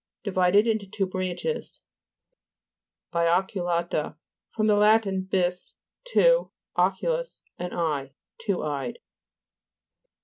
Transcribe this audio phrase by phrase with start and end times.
[0.23, 1.83] Divided into two branches.
[3.13, 4.17] BIOCULA'TA
[4.49, 4.63] fr.
[4.63, 5.29] lat.
[5.29, 8.15] bis, two, ocu lus, an eye.
[8.39, 8.97] Two eyed.